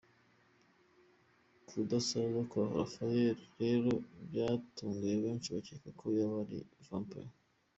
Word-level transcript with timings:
Kudasaza 1.67 2.41
kwa 2.51 2.65
Pharrel 2.91 3.37
rero 3.61 3.91
kwatumye 4.31 5.11
benshi 5.23 5.47
bakeka 5.55 5.89
ko 5.99 6.05
yaba 6.17 6.37
ari 6.43 6.59
vampire. 6.87 7.31